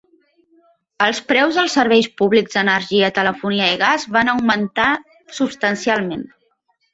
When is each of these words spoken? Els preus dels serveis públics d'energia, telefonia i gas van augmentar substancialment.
Els 1.07 1.19
preus 1.31 1.59
dels 1.59 1.75
serveis 1.79 2.07
públics 2.21 2.55
d'energia, 2.57 3.11
telefonia 3.19 3.67
i 3.75 3.77
gas 3.83 4.07
van 4.17 4.33
augmentar 4.35 4.89
substancialment. 5.43 6.27